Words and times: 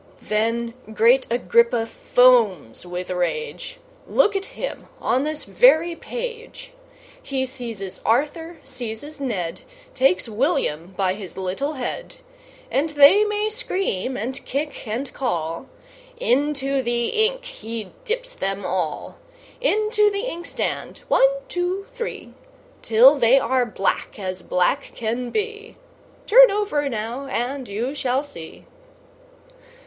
Then 0.23 0.73
great 0.91 1.27
Agrippa 1.29 1.85
foams 1.85 2.87
with 2.87 3.11
rage 3.11 3.77
Look 4.07 4.35
at 4.35 4.45
him 4.57 4.87
on 4.99 5.25
this 5.25 5.43
very 5.45 5.95
page! 5.95 6.71
He 7.21 7.45
seizes 7.45 8.01
Arthur, 8.03 8.57
seizes 8.63 9.21
Ned, 9.21 9.61
Takes 9.93 10.27
William 10.27 10.95
by 10.97 11.13
his 11.13 11.37
little 11.37 11.73
head; 11.73 12.15
And 12.71 12.89
they 12.89 13.23
may 13.25 13.51
scream 13.51 14.17
and 14.17 14.43
kick 14.43 14.87
and 14.87 15.13
call, 15.13 15.69
Into 16.17 16.81
the 16.81 17.09
ink 17.09 17.45
he 17.45 17.91
dips 18.03 18.33
them 18.33 18.65
all; 18.65 19.19
Into 19.61 20.09
the 20.09 20.21
inkstand, 20.23 21.03
one, 21.09 21.29
two, 21.47 21.85
three, 21.93 22.33
Till 22.81 23.19
they 23.19 23.37
are 23.37 23.67
black 23.67 24.17
as 24.17 24.41
black 24.41 24.93
can 24.95 25.29
be; 25.29 25.75
Turn 26.25 26.49
over 26.49 26.89
now, 26.89 27.27
and 27.27 27.69
you 27.69 27.93
shall 27.93 28.23
see. 28.23 28.65